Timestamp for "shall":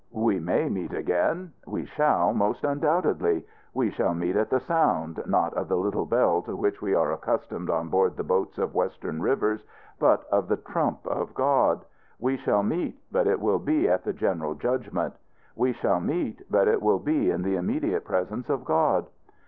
1.85-2.33, 3.91-4.15, 12.37-12.63, 15.73-15.99